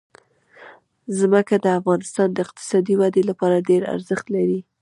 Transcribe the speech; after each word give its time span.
ځمکه 1.19 1.55
د 1.59 1.67
افغانستان 1.79 2.27
د 2.31 2.37
اقتصادي 2.45 2.93
ودې 2.97 3.23
لپاره 3.29 3.65
ډېر 3.69 3.81
ارزښت 3.93 4.25
لري. 4.35 4.59